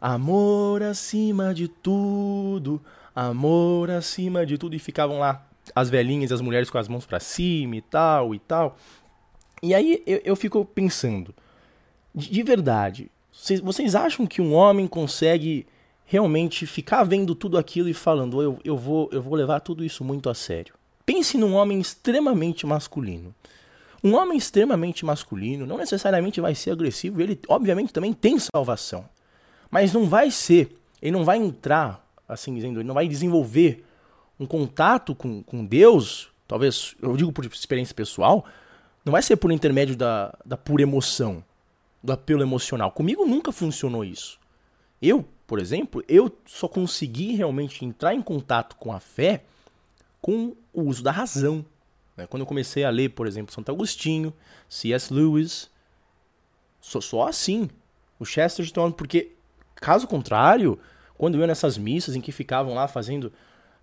Amor 0.00 0.82
acima 0.82 1.54
de 1.54 1.68
tudo, 1.68 2.80
amor 3.14 3.90
acima 3.90 4.46
de 4.46 4.56
tudo. 4.56 4.74
E 4.74 4.78
ficavam 4.78 5.18
lá 5.18 5.46
as 5.74 5.90
velhinhas 5.90 6.32
as 6.32 6.40
mulheres 6.40 6.70
com 6.70 6.78
as 6.78 6.88
mãos 6.88 7.06
para 7.06 7.20
cima 7.20 7.76
e 7.76 7.82
tal 7.82 8.34
e 8.34 8.38
tal. 8.38 8.76
E 9.62 9.74
aí 9.74 10.02
eu, 10.06 10.20
eu 10.24 10.36
fico 10.36 10.64
pensando, 10.64 11.34
de, 12.14 12.30
de 12.30 12.42
verdade, 12.42 13.10
vocês, 13.30 13.60
vocês 13.60 13.94
acham 13.94 14.26
que 14.26 14.40
um 14.40 14.54
homem 14.54 14.86
consegue 14.86 15.66
realmente 16.10 16.66
ficar 16.66 17.04
vendo 17.04 17.36
tudo 17.36 17.56
aquilo 17.56 17.88
e 17.88 17.94
falando, 17.94 18.42
eu, 18.42 18.58
eu, 18.64 18.76
vou, 18.76 19.08
eu 19.12 19.22
vou 19.22 19.36
levar 19.36 19.60
tudo 19.60 19.84
isso 19.84 20.02
muito 20.02 20.28
a 20.28 20.34
sério. 20.34 20.74
Pense 21.06 21.38
num 21.38 21.54
homem 21.54 21.78
extremamente 21.78 22.66
masculino. 22.66 23.32
Um 24.02 24.16
homem 24.16 24.36
extremamente 24.36 25.04
masculino 25.04 25.64
não 25.64 25.76
necessariamente 25.76 26.40
vai 26.40 26.52
ser 26.52 26.72
agressivo, 26.72 27.22
ele 27.22 27.38
obviamente 27.46 27.92
também 27.92 28.12
tem 28.12 28.40
salvação. 28.40 29.04
Mas 29.70 29.92
não 29.92 30.08
vai 30.08 30.32
ser, 30.32 30.76
ele 31.00 31.12
não 31.12 31.24
vai 31.24 31.38
entrar, 31.38 32.04
assim 32.28 32.52
dizendo, 32.56 32.80
ele 32.80 32.88
não 32.88 32.94
vai 32.94 33.06
desenvolver 33.06 33.84
um 34.38 34.46
contato 34.46 35.14
com, 35.14 35.44
com 35.44 35.64
Deus, 35.64 36.28
talvez, 36.48 36.96
eu 37.00 37.16
digo 37.16 37.30
por 37.30 37.44
experiência 37.44 37.94
pessoal, 37.94 38.44
não 39.04 39.12
vai 39.12 39.22
ser 39.22 39.36
por 39.36 39.52
intermédio 39.52 39.94
da, 39.94 40.36
da 40.44 40.56
pura 40.56 40.82
emoção, 40.82 41.44
do 42.02 42.12
apelo 42.12 42.42
emocional. 42.42 42.90
Comigo 42.90 43.24
nunca 43.24 43.52
funcionou 43.52 44.04
isso. 44.04 44.40
Eu, 45.00 45.24
por 45.50 45.58
exemplo, 45.58 46.04
eu 46.06 46.30
só 46.46 46.68
consegui 46.68 47.34
realmente 47.34 47.84
entrar 47.84 48.14
em 48.14 48.22
contato 48.22 48.76
com 48.76 48.92
a 48.92 49.00
fé 49.00 49.42
com 50.22 50.54
o 50.72 50.82
uso 50.82 51.02
da 51.02 51.10
razão. 51.10 51.66
Né? 52.16 52.24
Quando 52.24 52.42
eu 52.42 52.46
comecei 52.46 52.84
a 52.84 52.88
ler, 52.88 53.08
por 53.08 53.26
exemplo, 53.26 53.52
Santo 53.52 53.72
Agostinho, 53.72 54.32
C.S. 54.68 55.12
Lewis, 55.12 55.68
só, 56.80 57.00
só 57.00 57.26
assim. 57.26 57.68
O 58.16 58.24
Chesterton, 58.24 58.92
porque, 58.92 59.32
caso 59.74 60.06
contrário, 60.06 60.78
quando 61.18 61.34
eu 61.34 61.40
ia 61.40 61.48
nessas 61.48 61.76
missas 61.76 62.14
em 62.14 62.20
que 62.20 62.30
ficavam 62.30 62.72
lá 62.72 62.86
fazendo 62.86 63.32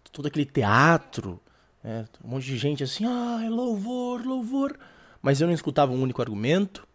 todo 0.09 0.27
aquele 0.27 0.45
teatro, 0.45 1.37
né? 1.83 2.05
um 2.23 2.29
monte 2.29 2.45
de 2.45 2.57
gente 2.57 2.81
assim, 2.81 3.03
ah, 3.03 3.45
louvor, 3.49 4.25
louvor, 4.25 4.79
mas 5.21 5.41
eu 5.41 5.47
não 5.47 5.53
escutava 5.53 5.91
um 5.91 6.01
único 6.01 6.21
argumento, 6.21 6.87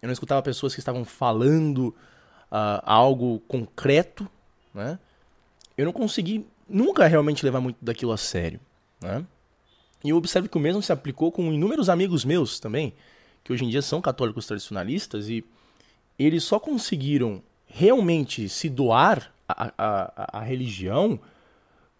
eu 0.00 0.06
não 0.06 0.14
escutava 0.14 0.40
pessoas 0.40 0.72
que 0.72 0.80
estavam 0.80 1.04
falando 1.04 1.94
uh, 2.50 2.82
algo 2.84 3.40
concreto, 3.40 4.28
né? 4.74 4.98
Eu 5.76 5.84
não 5.84 5.92
consegui 5.92 6.46
nunca 6.68 7.06
realmente 7.06 7.44
levar 7.44 7.60
muito 7.60 7.78
daquilo 7.80 8.12
a 8.12 8.16
sério, 8.16 8.60
né? 9.00 9.24
E 10.04 10.10
eu 10.10 10.16
observo 10.16 10.48
que 10.48 10.56
o 10.56 10.60
mesmo 10.60 10.82
se 10.82 10.92
aplicou 10.92 11.32
com 11.32 11.52
inúmeros 11.52 11.88
amigos 11.88 12.24
meus 12.24 12.60
também, 12.60 12.94
que 13.42 13.52
hoje 13.52 13.64
em 13.64 13.68
dia 13.68 13.82
são 13.82 14.00
católicos 14.00 14.46
tradicionalistas 14.46 15.28
e 15.28 15.44
eles 16.18 16.44
só 16.44 16.58
conseguiram 16.58 17.42
realmente 17.66 18.48
se 18.48 18.68
doar 18.68 19.32
à, 19.48 19.72
à, 19.76 20.38
à 20.38 20.42
religião 20.42 21.18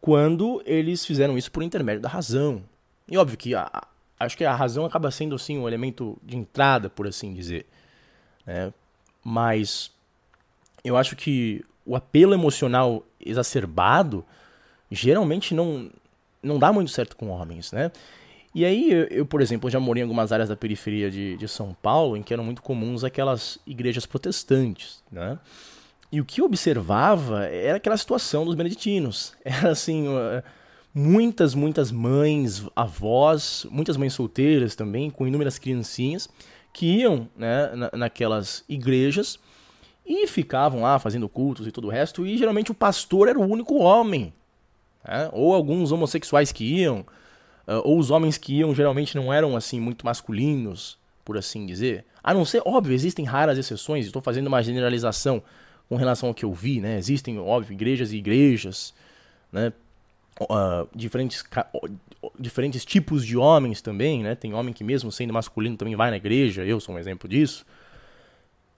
quando 0.01 0.63
eles 0.65 1.05
fizeram 1.05 1.37
isso 1.37 1.51
por 1.51 1.63
intermédio 1.63 2.03
da 2.03 2.09
razão. 2.09 2.63
E 3.09 3.17
óbvio 3.17 3.37
que 3.37 3.55
a, 3.55 3.71
acho 4.19 4.37
que 4.37 4.45
a 4.45 4.55
razão 4.55 4.85
acaba 4.85 5.11
sendo 5.11 5.35
assim 5.35 5.59
um 5.59 5.67
elemento 5.67 6.19
de 6.23 6.37
entrada, 6.37 6.89
por 6.89 7.07
assim 7.07 7.33
dizer. 7.33 7.67
Né? 8.47 8.73
Mas 9.25 9.91
eu 10.89 10.97
acho 10.97 11.15
que 11.15 11.65
o 11.85 11.95
apelo 11.95 12.35
emocional 12.35 13.05
exacerbado 13.21 14.25
geralmente 14.91 15.55
não, 15.55 15.91
não 16.43 16.59
dá 16.59 16.73
muito 16.73 16.91
certo 16.91 17.17
com 17.17 17.29
homens, 17.29 17.73
né? 17.73 17.93
E 18.55 18.65
aí, 18.65 18.91
eu, 18.91 19.05
eu, 19.05 19.27
por 19.27 19.41
exemplo, 19.43 19.71
já 19.71 19.79
morei 19.79 20.01
em 20.01 20.05
algumas 20.05 20.33
áreas 20.33 20.49
da 20.49 20.57
periferia 20.57 21.11
de, 21.11 21.37
de 21.37 21.47
São 21.47 21.77
Paulo 21.83 22.17
em 22.17 22.23
que 22.23 22.33
eram 22.33 22.43
muito 22.43 22.63
comuns 22.63 23.05
aquelas 23.05 23.59
igrejas 23.67 24.07
protestantes, 24.07 25.03
né? 25.13 25.39
E 26.11 26.21
o 26.21 26.25
que 26.25 26.41
eu 26.41 26.47
observava 26.47 27.45
era 27.45 27.77
aquela 27.77 27.97
situação 27.97 28.47
dos 28.47 28.55
beneditinos. 28.55 29.35
Era 29.45 29.73
assim, 29.73 30.07
muitas, 30.95 31.55
muitas 31.55 31.93
mães, 31.93 32.67
avós, 32.75 33.67
muitas 33.71 33.99
mães 33.99 34.15
solteiras 34.15 34.75
também, 34.75 35.11
com 35.11 35.27
inúmeras 35.27 35.59
criancinhas, 35.59 36.27
que 36.73 36.87
iam 36.87 37.29
né, 37.37 37.71
na, 37.75 37.91
naquelas 37.93 38.65
igrejas 38.67 39.39
e 40.09 40.27
ficavam 40.27 40.81
lá 40.81 40.99
fazendo 40.99 41.29
cultos 41.29 41.67
e 41.67 41.71
todo 41.71 41.87
o 41.87 41.91
resto, 41.91 42.27
e 42.27 42.39
geralmente 42.39 42.71
o 42.73 42.75
pastor 42.75 43.29
era 43.29 43.39
o 43.39 43.47
único 43.47 43.77
homem. 43.77 44.33
Né? 45.07 45.29
Ou 45.33 45.55
alguns 45.55 45.93
homossexuais 45.93 46.51
que 46.51 46.65
iam, 46.65 47.01
uh, 47.67 47.83
ou 47.85 47.99
os 47.99 48.11
homens 48.11 48.39
que 48.39 48.55
iam 48.55 48.75
geralmente 48.75 49.15
não 49.15 49.31
eram 49.31 49.55
assim 49.55 49.79
muito 49.79 50.07
masculinos, 50.07 50.97
por 51.27 51.37
assim 51.37 51.67
dizer. 51.67 52.07
A 52.25 52.33
não 52.33 52.47
ser, 52.47 52.63
óbvio, 52.65 52.95
existem 52.95 53.27
raras 53.27 53.59
exceções, 53.59 54.07
estou 54.07 54.23
fazendo 54.23 54.47
uma 54.47 54.63
generalização 54.63 55.43
com 55.91 55.97
relação 55.97 56.31
ao 56.31 56.35
que 56.35 56.45
eu 56.45 56.55
vi, 56.55 56.81
né? 56.81 56.97
Existem, 56.97 57.39
óbvio, 57.39 57.75
igrejas 57.75 58.11
e 58.11 58.17
igrejas, 58.17 58.95
né? 59.53 59.75
Uh, 60.41 60.89
diferentes, 60.95 61.45
diferentes 62.39 62.85
tipos 62.85 63.27
de 63.27 63.37
homens 63.37 63.83
também, 63.83 64.23
né? 64.23 64.35
Tem 64.35 64.55
homem 64.55 64.73
que 64.73 64.83
mesmo 64.83 65.13
sendo 65.13 65.35
masculino 65.35 65.77
também 65.77 65.97
vai 65.97 66.11
na 66.11 66.17
igreja, 66.17 66.65
eu 66.65 66.81
sou 66.81 66.95
um 66.95 66.99
exemplo 66.99 67.29
disso. 67.29 67.67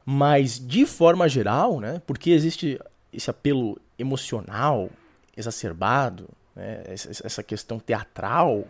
Mas 0.05 0.59
de 0.59 0.87
forma 0.87 1.29
geral, 1.29 1.81
né? 1.81 2.01
Porque 2.07 2.31
existe 2.31 2.81
esse 3.13 3.31
apelo 3.31 3.79
emocional 3.99 4.91
exacerbado, 5.37 6.29
né? 6.55 6.83
essa 6.89 7.43
questão 7.43 7.79
teatral, 7.79 8.65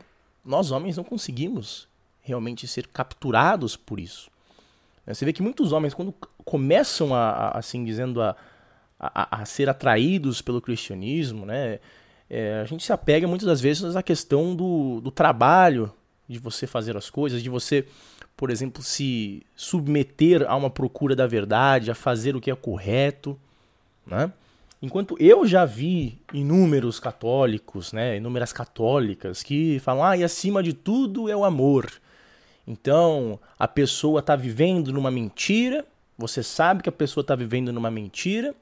nós 0.45 0.71
homens 0.71 0.97
não 0.97 1.05
conseguimos 1.05 1.89
realmente 2.23 2.67
ser 2.67 2.87
capturados 2.87 3.77
por 3.77 3.99
isso. 3.99 4.31
Você 5.07 5.25
vê 5.25 5.33
que 5.33 5.43
muitos 5.43 5.73
homens, 5.73 5.95
quando 5.95 6.15
começam 6.45 7.15
a, 7.15 7.31
a 7.31 7.59
assim 7.59 7.85
dizendo, 7.85 8.23
a, 8.23 8.37
a, 8.99 9.41
a, 9.41 9.45
ser 9.45 9.69
atraídos 9.69 10.41
pelo 10.41 10.61
cristianismo, 10.61 11.45
né, 11.45 11.81
é, 12.29 12.61
a 12.61 12.65
gente 12.65 12.85
se 12.85 12.93
apega 12.93 13.27
muitas 13.27 13.47
das 13.47 13.61
vezes 13.61 13.97
à 13.97 14.03
questão 14.03 14.55
do, 14.55 15.01
do 15.01 15.11
trabalho, 15.11 15.93
de 16.31 16.39
você 16.39 16.65
fazer 16.65 16.97
as 16.97 17.11
coisas, 17.11 17.43
de 17.43 17.51
você, 17.51 17.85
por 18.37 18.51
exemplo, 18.51 18.85
se 18.85 19.43
submeter 19.57 20.49
a 20.49 20.55
uma 20.55 20.71
procura 20.71 21.17
da 21.17 21.27
verdade, 21.27 21.91
a 21.91 21.95
fazer 21.95 22.37
o 22.37 22.41
que 22.41 22.53
é 22.53 22.55
correto, 22.55 23.37
né? 24.07 24.33
Enquanto 24.81 25.17
eu 25.21 25.45
já 25.45 25.65
vi 25.65 26.19
inúmeros 26.33 27.01
católicos, 27.01 27.93
né, 27.93 28.17
inúmeras 28.17 28.51
católicas 28.51 29.43
que 29.43 29.79
falam, 29.81 30.03
ah, 30.05 30.17
e 30.17 30.25
acima 30.25 30.63
de 30.63 30.73
tudo 30.73 31.29
é 31.29 31.37
o 31.37 31.45
amor. 31.45 31.91
Então, 32.67 33.39
a 33.59 33.69
pessoa 33.69 34.21
está 34.21 34.35
vivendo 34.37 34.91
numa 34.91 35.11
mentira, 35.11 35.85
você 36.17 36.43
sabe 36.43 36.83
que 36.83 36.89
a 36.89 36.93
pessoa 36.93 37.23
está 37.23 37.35
vivendo 37.35 37.73
numa 37.73 37.91
mentira, 37.91 38.55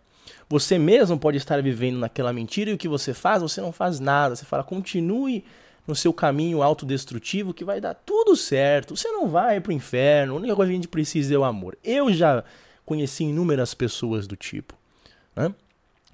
você 0.49 0.79
mesmo 0.79 1.19
pode 1.19 1.37
estar 1.37 1.63
vivendo 1.63 1.99
naquela 1.99 2.33
mentira 2.33 2.71
e 2.71 2.75
o 2.75 2.79
que 2.79 2.89
você 2.89 3.13
faz? 3.13 3.43
Você 3.43 3.61
não 3.61 3.73
faz 3.73 4.01
nada. 4.01 4.35
Você 4.35 4.45
fala, 4.45 4.65
continue 4.65 5.45
no 5.89 5.97
seu 5.97 6.13
caminho 6.13 6.63
autodestrutivo 6.63 7.55
que 7.55 7.65
vai 7.65 7.81
dar 7.81 7.95
tudo 7.95 8.37
certo. 8.37 8.95
Você 8.95 9.09
não 9.09 9.27
vai 9.27 9.59
para 9.59 9.71
o 9.71 9.73
inferno. 9.73 10.35
A 10.35 10.37
única 10.37 10.55
coisa 10.55 10.71
que 10.71 10.75
a 10.75 10.77
gente 10.77 10.89
precisa 10.89 11.35
é 11.35 11.39
o 11.39 11.45
amor. 11.45 11.79
Eu 11.83 12.13
já 12.13 12.45
conheci 12.85 13.25
inúmeras 13.25 13.73
pessoas 13.73 14.27
do 14.27 14.37
tipo. 14.37 14.77
Né? 15.35 15.53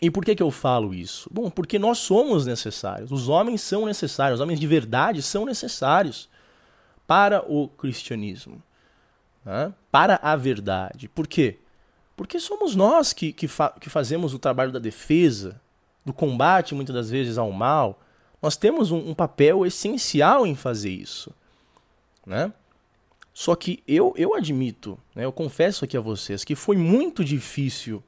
E 0.01 0.13
por 0.13 0.25
que, 0.25 0.37
que 0.37 0.43
eu 0.43 0.51
falo 0.53 0.95
isso? 0.95 1.29
Bom, 1.33 1.51
porque 1.51 1.77
nós 1.77 1.99
somos 1.99 2.47
necessários. 2.47 3.11
Os 3.11 3.29
homens 3.29 3.63
são 3.63 3.85
necessários. 3.85 4.39
Os 4.39 4.43
homens 4.45 4.61
de 4.61 4.67
verdade 4.69 5.21
são 5.21 5.45
necessários 5.45 6.29
para 7.05 7.45
o 7.51 7.67
cristianismo. 7.67 8.63
Né? 9.45 9.75
Para 9.91 10.21
a 10.23 10.37
verdade. 10.37 11.09
Por 11.09 11.27
quê? 11.27 11.59
Porque 12.17 12.39
somos 12.39 12.77
nós 12.77 13.13
que, 13.13 13.33
que, 13.33 13.49
fa 13.49 13.71
que 13.71 13.91
fazemos 13.91 14.33
o 14.35 14.39
trabalho 14.39 14.71
da 14.71 14.79
defesa, 14.79 15.61
do 16.05 16.13
combate, 16.13 16.77
muitas 16.77 16.95
das 16.95 17.11
vezes, 17.11 17.39
ao 17.39 17.51
mal. 17.51 17.99
Nós 18.45 18.59
temos 18.59 18.91
um, 18.91 18.99
um 18.99 19.15
papel 19.15 19.65
essencial 19.65 20.47
em 20.47 20.55
fazer 20.55 20.91
isso. 20.91 21.33
Né? 22.27 22.53
Só 23.33 23.57
que 23.57 23.83
eu, 23.89 24.13
eu 24.19 24.35
admito, 24.35 24.99
né, 25.15 25.25
eu 25.25 25.33
confesso 25.33 25.83
aqui 25.83 25.97
a 25.97 26.01
vocês, 26.03 26.45
que 26.45 26.55
foi 26.55 26.77
muito 26.77 27.25
difícil 27.25 28.03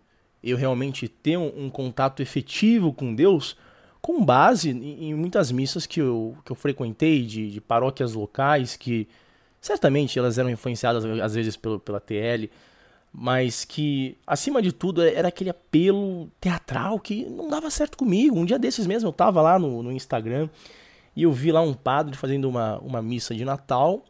eu 0.45 0.59
realmente 0.59 1.09
ter 1.09 1.39
um, 1.39 1.65
um 1.65 1.71
contato 1.71 2.21
efetivo 2.21 2.93
com 2.93 3.15
Deus 3.15 3.57
com 4.03 4.23
base 4.23 4.73
em, 4.73 5.09
em, 5.09 5.15
muitas 5.15 5.51
missas 5.51 5.87
que 5.87 6.03
eu, 6.03 6.37
que 6.45 6.53
eu 6.53 6.57
frequentei 6.57 7.25
de, 7.25 7.53
de, 7.53 7.61
paróquias 7.63 8.13
locais 8.13 8.77
que 8.77 9.09
certamente 9.59 10.19
elas 10.19 10.37
eram 10.37 10.51
influenciadas 10.51 11.03
às 11.03 11.35
vezes 11.35 11.57
pelo, 11.57 11.81
pela 11.81 11.99
TL, 11.99 12.51
mas 13.19 13.65
que 13.65 14.15
acima 14.27 14.61
de 14.61 14.73
tudo 14.73 15.01
era 15.03 15.29
aquele 15.29 15.49
apelo 15.49 16.31
teatral 16.39 17.01
que 17.01 17.25
não 17.25 17.49
dava 17.49 17.71
certo 17.71 17.97
comigo. 17.97 18.39
Um 18.39 18.45
dia 18.45 18.59
desses 18.59 18.87
mesmo 18.87 19.09
eu 19.09 19.13
tava 19.13 19.41
lá 19.41 19.59
no, 19.59 19.83
no 19.83 19.91
Instagram 19.91 20.51
e 21.15 21.23
eu 21.23 21.33
vi 21.33 21.51
lá 21.51 21.63
um 21.63 21.73
padre 21.73 22.15
fazendo 22.15 22.47
uma, 22.47 22.79
uma 22.79 23.01
missa 23.01 23.35
de 23.35 23.45
Natal 23.45 24.05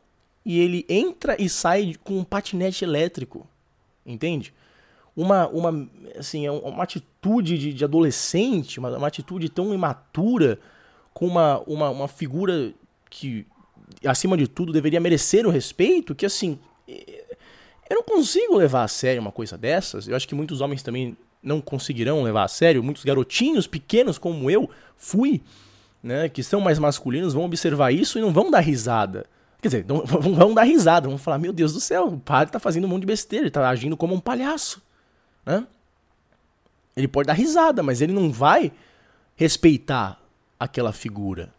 e 0.45 0.59
ele 0.59 0.85
entra 0.89 1.41
e 1.41 1.49
sai 1.49 1.95
com 2.03 2.19
um 2.19 2.25
patinete 2.25 2.85
elétrico, 2.85 3.47
entende? 4.05 4.53
uma, 5.17 5.49
uma, 5.49 5.89
assim, 6.19 6.45
é 6.45 6.51
uma 6.51 6.83
atitude 6.83 7.57
de, 7.57 7.73
de 7.73 7.85
adolescente, 7.85 8.79
uma, 8.79 8.99
uma, 8.99 9.07
atitude 9.07 9.49
tão 9.49 9.73
imatura, 9.73 10.61
com 11.15 11.27
uma, 11.27 11.61
uma, 11.67 11.89
uma 11.89 12.09
figura 12.09 12.75
que, 13.09 13.47
acima 14.05 14.37
de 14.37 14.47
tudo, 14.47 14.75
deveria 14.75 15.01
merecer 15.01 15.47
o 15.47 15.51
respeito, 15.51 16.15
que 16.15 16.27
assim, 16.27 16.59
eu 17.89 17.97
não 17.97 18.03
consigo 18.03 18.57
levar 18.57 18.83
a 18.85 18.89
sério 18.89 19.21
uma 19.21 19.33
coisa 19.33 19.57
dessas. 19.57 20.09
Eu 20.09 20.17
acho 20.17 20.27
que 20.27 20.35
muitos 20.35 20.61
homens 20.61 20.83
também 20.83 21.17
não 21.43 21.61
conseguirão 21.61 22.23
levar 22.23 22.45
a 22.45 22.49
sério, 22.49 22.83
muitos 22.83 23.05
garotinhos 23.05 23.67
pequenos 23.67 24.19
como 24.19 24.51
eu 24.51 24.69
fui, 24.97 25.41
né, 26.03 26.29
que 26.29 26.43
são 26.43 26.61
mais 26.61 26.79
masculinos, 26.79 27.35
vão 27.35 27.45
observar 27.45 27.93
isso 27.93 28.19
e 28.19 28.21
não 28.21 28.33
vão 28.33 28.51
dar 28.51 28.61
risada. 28.61 29.27
Quer 29.61 29.69
dizer, 29.69 29.85
não, 29.87 30.03
vão, 30.07 30.55
dar 30.55 30.65
risada, 30.65 31.09
vão 31.09 31.19
falar: 31.19 31.39
Meu 31.39 31.53
Deus 31.53 31.73
do 31.73 31.81
céu, 31.81 32.09
o 32.09 32.19
padre 32.19 32.53
tá 32.53 32.59
fazendo 32.59 32.85
um 32.85 32.89
monte 32.89 33.03
de 33.03 33.07
besteira, 33.07 33.45
ele 33.45 33.51
tá 33.51 33.69
agindo 33.69 33.97
como 33.97 34.15
um 34.15 34.21
palhaço. 34.21 34.83
Né? 35.45 35.67
Ele 36.97 37.09
pode 37.09 37.27
dar 37.27 37.35
risada, 37.35 37.83
mas 37.83 38.01
ele 38.01 38.13
não 38.13 38.31
vai 38.31 38.73
respeitar 39.37 40.21
aquela 40.59 40.93
figura. 40.93 41.53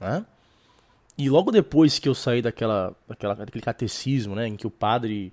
Né? 0.00 0.24
E 1.16 1.28
logo 1.28 1.50
depois 1.50 1.98
que 1.98 2.08
eu 2.08 2.14
saí 2.14 2.42
daquela, 2.42 2.94
daquela, 3.06 3.34
daquele 3.34 3.62
catecismo, 3.62 4.34
né, 4.34 4.48
em 4.48 4.56
que 4.56 4.66
o 4.66 4.70
padre 4.70 5.32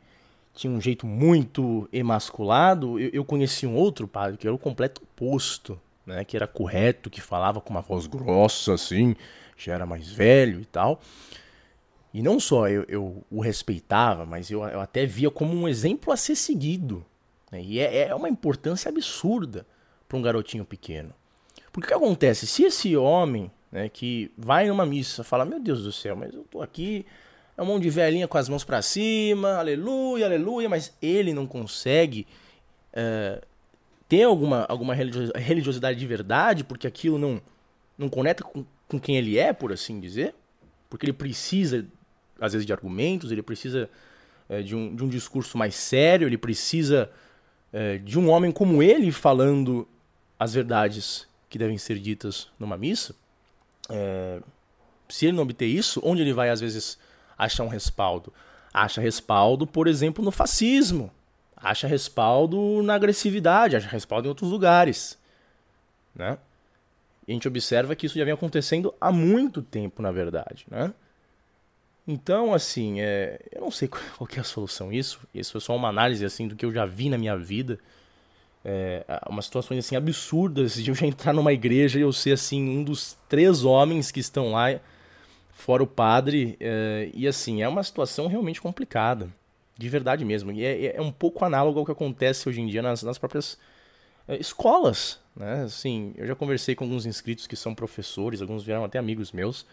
tinha 0.53 0.71
um 0.71 0.81
jeito 0.81 1.05
muito 1.07 1.87
emasculado, 1.91 2.99
eu, 2.99 3.09
eu 3.13 3.25
conheci 3.25 3.65
um 3.65 3.75
outro 3.75 4.07
padre 4.07 4.37
que 4.37 4.47
era 4.47 4.55
o 4.55 4.59
completo 4.59 5.01
oposto, 5.03 5.79
né, 6.05 6.23
que 6.25 6.35
era 6.35 6.47
correto, 6.47 7.09
que 7.09 7.21
falava 7.21 7.61
com 7.61 7.69
uma 7.69 7.81
voz 7.81 8.07
grossa 8.07 8.73
assim, 8.73 9.15
já 9.57 9.73
era 9.73 9.85
mais 9.85 10.09
velho 10.11 10.61
e 10.61 10.65
tal. 10.65 10.99
E 12.13 12.21
não 12.21 12.39
só 12.39 12.67
eu, 12.67 12.83
eu 12.87 13.23
o 13.31 13.39
respeitava, 13.39 14.25
mas 14.25 14.51
eu, 14.51 14.63
eu 14.63 14.81
até 14.81 15.05
via 15.05 15.31
como 15.31 15.53
um 15.53 15.67
exemplo 15.67 16.11
a 16.11 16.17
ser 16.17 16.35
seguido. 16.35 17.05
Né? 17.51 17.61
E 17.61 17.79
é, 17.79 18.09
é 18.09 18.15
uma 18.15 18.27
importância 18.27 18.89
absurda 18.89 19.65
para 20.07 20.17
um 20.17 20.21
garotinho 20.21 20.65
pequeno. 20.65 21.13
Porque 21.71 21.85
o 21.85 21.87
que 21.87 21.93
acontece? 21.93 22.45
Se 22.45 22.63
esse 22.63 22.97
homem 22.97 23.49
né, 23.71 23.87
que 23.87 24.29
vai 24.37 24.67
numa 24.67 24.85
missa 24.85 25.23
fala: 25.23 25.45
Meu 25.45 25.59
Deus 25.59 25.83
do 25.83 25.91
céu, 25.91 26.15
mas 26.15 26.33
eu 26.33 26.43
tô 26.43 26.61
aqui, 26.61 27.05
é 27.61 27.63
um 27.63 27.67
monte 27.67 27.83
de 27.83 27.91
velhinha 27.91 28.27
com 28.27 28.39
as 28.39 28.49
mãos 28.49 28.63
para 28.63 28.81
cima, 28.81 29.57
aleluia, 29.57 30.25
aleluia, 30.25 30.67
mas 30.67 30.97
ele 30.99 31.31
não 31.31 31.45
consegue 31.45 32.25
é, 32.91 33.39
ter 34.09 34.23
alguma, 34.23 34.65
alguma 34.67 34.95
religiosidade 34.95 35.99
de 35.99 36.07
verdade, 36.07 36.63
porque 36.63 36.87
aquilo 36.87 37.19
não, 37.19 37.39
não 37.95 38.09
conecta 38.09 38.43
com, 38.43 38.65
com 38.87 38.99
quem 38.99 39.15
ele 39.15 39.37
é, 39.37 39.53
por 39.53 39.71
assim 39.71 39.99
dizer, 39.99 40.33
porque 40.89 41.05
ele 41.05 41.13
precisa, 41.13 41.85
às 42.39 42.53
vezes, 42.53 42.65
de 42.65 42.73
argumentos, 42.73 43.31
ele 43.31 43.43
precisa 43.43 43.87
é, 44.49 44.63
de, 44.63 44.75
um, 44.75 44.95
de 44.95 45.03
um 45.03 45.07
discurso 45.07 45.55
mais 45.55 45.75
sério, 45.75 46.27
ele 46.27 46.39
precisa 46.39 47.11
é, 47.71 47.99
de 47.99 48.17
um 48.17 48.27
homem 48.31 48.51
como 48.51 48.81
ele 48.81 49.11
falando 49.11 49.87
as 50.39 50.51
verdades 50.51 51.27
que 51.47 51.59
devem 51.59 51.77
ser 51.77 51.99
ditas 51.99 52.47
numa 52.57 52.75
missa, 52.75 53.13
é, 53.87 54.41
se 55.07 55.27
ele 55.27 55.37
não 55.37 55.43
obter 55.43 55.67
isso, 55.67 56.01
onde 56.03 56.23
ele 56.23 56.33
vai 56.33 56.49
às 56.49 56.59
vezes 56.59 56.97
achar 57.45 57.63
um 57.63 57.67
respaldo? 57.67 58.33
Acha 58.73 59.01
respaldo, 59.01 59.67
por 59.67 59.87
exemplo, 59.87 60.23
no 60.23 60.31
fascismo, 60.31 61.11
acha 61.55 61.87
respaldo 61.87 62.81
na 62.83 62.95
agressividade, 62.95 63.75
acha 63.75 63.87
respaldo 63.87 64.27
em 64.27 64.29
outros 64.29 64.49
lugares, 64.49 65.17
né? 66.15 66.37
E 67.27 67.31
a 67.31 67.33
gente 67.33 67.47
observa 67.47 67.95
que 67.95 68.05
isso 68.05 68.17
já 68.17 68.25
vem 68.25 68.33
acontecendo 68.33 68.93
há 68.99 69.11
muito 69.11 69.61
tempo, 69.61 70.01
na 70.01 70.11
verdade, 70.11 70.65
né? 70.69 70.93
Então, 72.07 72.53
assim, 72.53 72.99
é, 72.99 73.39
eu 73.51 73.61
não 73.61 73.71
sei 73.71 73.87
qual 74.17 74.27
é 74.35 74.39
a 74.39 74.43
solução 74.43 74.91
isso. 74.91 75.19
Isso 75.33 75.57
é 75.57 75.59
só 75.59 75.75
uma 75.75 75.89
análise 75.89 76.25
assim 76.25 76.47
do 76.47 76.55
que 76.55 76.65
eu 76.65 76.71
já 76.71 76.85
vi 76.85 77.09
na 77.09 77.17
minha 77.17 77.37
vida. 77.37 77.79
É, 78.63 79.03
umas 79.27 79.45
situações 79.45 79.79
assim 79.79 79.95
absurdas 79.95 80.75
de 80.75 80.89
eu 80.91 80.95
já 80.95 81.05
entrar 81.07 81.33
numa 81.33 81.51
igreja 81.51 81.97
e 81.97 82.03
eu 82.03 82.13
ser 82.13 82.33
assim 82.33 82.77
um 82.77 82.83
dos 82.83 83.17
três 83.27 83.63
homens 83.63 84.11
que 84.11 84.19
estão 84.19 84.51
lá, 84.51 84.79
fora 85.53 85.83
o 85.83 85.87
padre. 85.87 86.57
É, 86.59 87.09
e 87.13 87.27
assim, 87.27 87.61
é 87.61 87.67
uma 87.67 87.83
situação 87.83 88.27
realmente 88.27 88.61
complicada. 88.61 89.29
De 89.77 89.89
verdade 89.89 90.23
mesmo. 90.23 90.51
E 90.51 90.63
é, 90.63 90.95
é 90.95 91.01
um 91.01 91.11
pouco 91.11 91.43
análogo 91.43 91.79
ao 91.79 91.85
que 91.85 91.91
acontece 91.91 92.47
hoje 92.47 92.61
em 92.61 92.67
dia 92.67 92.81
nas, 92.81 93.01
nas 93.03 93.17
próprias 93.17 93.57
é, 94.27 94.37
escolas. 94.37 95.19
Né? 95.35 95.63
Assim, 95.63 96.13
eu 96.17 96.27
já 96.27 96.35
conversei 96.35 96.75
com 96.75 96.83
alguns 96.83 97.05
inscritos 97.05 97.47
que 97.47 97.55
são 97.55 97.73
professores, 97.73 98.41
alguns 98.41 98.63
vieram 98.63 98.83
até 98.83 98.99
amigos 98.99 99.31
meus 99.31 99.65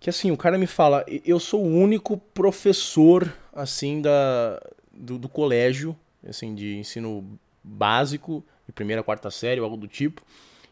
que 0.00 0.08
assim, 0.08 0.30
o 0.30 0.36
cara 0.36 0.56
me 0.56 0.66
fala, 0.66 1.04
eu 1.24 1.40
sou 1.40 1.62
o 1.62 1.66
único 1.66 2.16
professor, 2.16 3.32
assim, 3.52 4.00
da, 4.00 4.60
do, 4.92 5.18
do 5.18 5.28
colégio, 5.28 5.96
assim, 6.26 6.54
de 6.54 6.76
ensino 6.76 7.38
básico, 7.62 8.44
de 8.66 8.72
primeira, 8.72 9.02
quarta 9.02 9.30
série, 9.30 9.60
algo 9.60 9.76
do 9.76 9.88
tipo, 9.88 10.22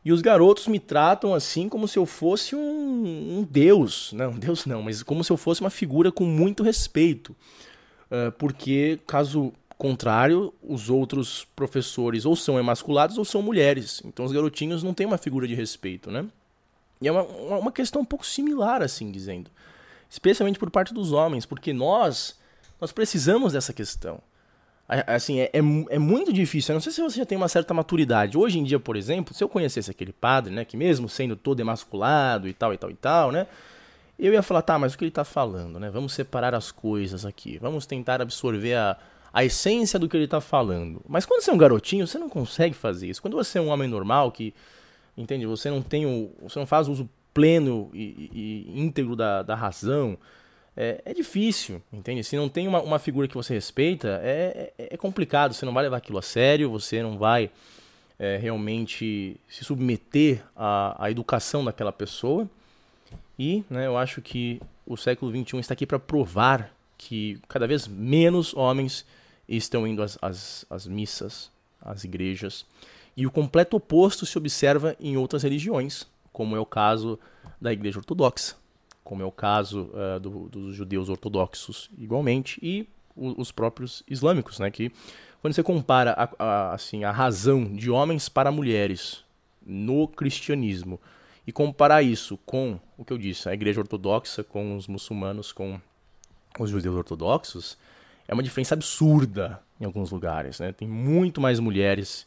e 0.07 0.13
os 0.13 0.23
garotos 0.23 0.69
me 0.69 0.79
tratam 0.79 1.35
assim 1.35 1.69
como 1.69 1.89
se 1.89 1.99
eu 1.99 2.07
fosse 2.07 2.55
um, 2.55 3.39
um 3.39 3.43
deus, 3.43 4.13
não, 4.13 4.31
um 4.31 4.39
deus 4.39 4.65
não, 4.65 4.81
mas 4.81 5.03
como 5.03 5.25
se 5.25 5.33
eu 5.33 5.37
fosse 5.37 5.63
uma 5.63 5.69
figura 5.69 6.13
com 6.13 6.25
muito 6.25 6.63
respeito, 6.63 7.35
uh, 8.09 8.31
porque, 8.39 9.01
caso 9.05 9.53
contrário, 9.77 10.55
os 10.63 10.89
outros 10.89 11.45
professores 11.57 12.25
ou 12.25 12.37
são 12.37 12.57
emasculados 12.57 13.19
ou 13.19 13.25
são 13.25 13.43
mulheres, 13.43 14.01
então 14.05 14.25
os 14.25 14.31
garotinhos 14.31 14.81
não 14.85 14.95
têm 14.95 15.09
uma 15.09 15.19
figura 15.19 15.49
de 15.49 15.57
respeito, 15.57 16.09
né? 16.09 16.25
E 17.01 17.09
é 17.09 17.11
uma, 17.11 17.25
uma 17.25 17.73
questão 17.73 18.03
um 18.03 18.05
pouco 18.05 18.25
similar, 18.25 18.83
assim 18.83 19.11
dizendo. 19.11 19.51
Especialmente 20.09 20.57
por 20.57 20.71
parte 20.71 20.95
dos 20.95 21.11
homens, 21.11 21.45
porque 21.45 21.73
nós, 21.73 22.39
nós 22.81 22.93
precisamos 22.93 23.55
dessa 23.55 23.73
questão. 23.73 24.21
Assim, 24.89 25.41
é, 25.41 25.51
é, 25.53 25.59
é, 25.59 25.99
muito 25.99 26.33
difícil. 26.33 26.73
Eu 26.73 26.77
não 26.77 26.81
sei 26.81 26.93
se 26.93 27.03
você 27.03 27.19
já 27.19 27.27
tem 27.27 27.37
uma 27.37 27.49
certa 27.49 27.75
maturidade. 27.75 28.39
Hoje 28.39 28.59
em 28.59 28.65
dia, 28.65 28.79
por 28.79 28.97
exemplo, 28.97 29.35
se 29.35 29.43
eu 29.43 29.49
conhecesse 29.49 29.91
aquele 29.91 30.13
padre, 30.13 30.55
né, 30.55 30.65
que 30.65 30.77
mesmo 30.77 31.09
sendo 31.09 31.35
todo 31.35 31.59
emasculado 31.59 32.47
e 32.47 32.53
tal 32.53 32.73
e 32.73 32.79
tal 32.79 32.91
e 32.91 32.95
tal, 32.95 33.33
né, 33.33 33.49
eu 34.19 34.33
ia 34.33 34.43
falar, 34.43 34.63
tá, 34.63 34.79
mas 34.79 34.95
o 34.95 34.99
que 34.99 35.05
ele 35.05 35.11
está 35.11 35.25
falando, 35.25 35.81
né? 35.81 35.91
Vamos 35.91 36.15
separar 36.15 36.55
as 36.55 36.71
coisas 36.71 37.27
aqui. 37.27 37.59
Vamos 37.59 37.85
tentar 37.85 38.23
absorver 38.23 38.75
a, 38.75 38.97
a 39.33 39.45
essência 39.45 39.99
do 39.99 40.09
que 40.09 40.17
ele 40.17 40.25
está 40.25 40.41
falando. 40.41 41.03
Mas 41.09 41.27
quando 41.27 41.43
você 41.43 41.51
é 41.51 41.55
um 41.55 41.59
garotinho, 41.59 42.07
você 42.07 42.19
não 42.19 42.29
consegue 42.29 42.75
fazer 42.75 43.09
isso. 43.09 43.21
Quando 43.21 43.37
você 43.37 43.59
é 43.59 43.61
um 43.61 43.69
homem 43.69 43.89
normal 43.89 44.31
que 44.31 44.55
entende? 45.17 45.47
Você 45.47 45.71
não 45.71 45.83
tem 45.83 46.07
o, 46.07 46.31
você 46.43 46.59
não 46.59 46.67
faz 46.67 46.89
uso 46.89 47.09
pleno 47.35 47.91
e, 47.93 48.31
e 48.33 48.81
íntegro 48.81 49.17
da, 49.17 49.43
da 49.43 49.55
razão. 49.55 50.17
É, 50.77 51.01
é, 51.07 51.15
difícil, 51.15 51.83
entende? 51.91 52.23
Se 52.23 52.37
não 52.37 52.51
tem 52.51 52.69
uma, 52.69 52.83
uma 52.83 52.99
figura 52.99 53.27
que 53.27 53.35
você 53.35 53.55
respeita, 53.55 54.21
é, 54.23 54.73
é, 54.77 54.89
é, 54.93 54.97
complicado. 54.99 55.55
Você 55.55 55.65
não 55.65 55.73
vai 55.73 55.83
levar 55.83 55.97
aquilo 55.97 56.19
a 56.19 56.23
sério, 56.23 56.71
você 56.71 57.03
não 57.03 57.17
vai 57.17 57.51
é, 58.19 58.37
realmente 58.37 59.41
se 59.49 59.65
submeter 59.65 60.45
à, 60.55 61.07
à 61.07 61.11
educação 61.11 61.65
daquela 61.65 61.93
pessoa. 61.93 62.49
E 63.39 63.65
né, 63.71 63.87
eu 63.87 63.97
acho 63.97 64.21
que 64.21 64.61
o 64.87 64.99
século 64.99 65.31
XXI 65.31 65.59
está 65.59 65.73
aqui 65.73 65.87
para 65.87 65.99
provar 65.99 66.71
que 66.99 67.41
cada 67.49 67.67
vez 67.67 67.87
menos 67.89 68.55
homens 68.55 69.07
estão 69.49 69.87
indo 69.87 70.03
às, 70.03 70.19
às, 70.21 70.67
às 70.69 70.87
missas, 70.87 71.51
às 71.81 72.05
igrejas. 72.05 72.67
E 73.17 73.27
o 73.27 73.31
completo 73.31 73.79
oposto 73.79 74.27
se 74.27 74.37
observa 74.37 74.95
em 75.01 75.17
outras 75.17 75.43
religiões, 75.43 76.07
como 76.33 76.55
é 76.55 76.61
o 76.61 76.67
caso 76.67 77.19
da 77.59 77.73
Igreja 77.73 77.99
Ortodoxa, 77.99 78.57
como 79.07 79.23
é 79.23 79.25
o 79.25 79.31
caso 79.31 79.89
uh, 79.95 80.19
do, 80.19 80.49
dos 80.49 80.75
judeus 80.75 81.09
ortodoxos 81.09 81.89
igualmente, 81.97 82.59
e 82.61 82.89
o, 83.15 83.41
os 83.41 83.53
próprios 83.53 84.03
islâmicos, 84.09 84.59
né, 84.59 84.69
que 84.69 84.91
quando 85.41 85.55
você 85.55 85.63
compara 85.63 86.13
a, 86.13 86.45
a, 86.45 86.75
assim, 86.75 87.05
a 87.05 87.13
razão 87.13 87.65
de 87.65 87.89
homens 87.89 88.29
para 88.29 88.51
mulheres 88.51 89.25
no 89.65 90.09
cristianismo 90.09 91.01
e 91.47 91.53
comparar 91.53 92.03
isso 92.03 92.37
com 92.45 92.81
o 92.99 93.05
que 93.05 93.13
eu 93.13 93.19
disse, 93.19 93.49
a 93.49 93.55
Igreja 93.55 93.81
Ortodoxa, 93.81 94.43
com 94.43 94.77
os 94.77 94.89
muçulmanos, 94.89 95.53
com 95.53 95.81
os 96.59 96.69
judeus 96.69 96.97
ortodoxos, 96.97 97.79
é 98.27 98.35
uma 98.35 98.43
diferença 98.43 98.75
absurda 98.75 99.63
em 99.81 99.85
alguns 99.85 100.11
lugares. 100.11 100.59
Né? 100.59 100.73
Tem 100.73 100.89
muito 100.89 101.41
mais 101.41 101.61
mulheres 101.61 102.27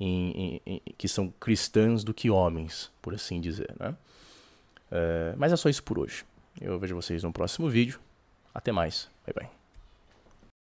em, 0.00 0.62
em, 0.64 0.80
que 0.96 1.06
são 1.06 1.32
cristãs 1.38 2.02
do 2.02 2.14
que 2.14 2.30
homens, 2.30 2.90
por 3.02 3.12
assim 3.12 3.42
dizer. 3.42 3.74
Né? 3.78 3.94
É, 4.90 5.34
mas 5.36 5.52
é 5.52 5.56
só 5.56 5.68
isso 5.68 5.82
por 5.82 5.98
hoje. 5.98 6.24
Eu 6.60 6.78
vejo 6.78 6.94
vocês 6.94 7.22
no 7.22 7.32
próximo 7.32 7.68
vídeo. 7.68 7.98
Até 8.54 8.70
mais. 8.70 9.10
Bye 9.26 9.34
bye. 9.34 9.63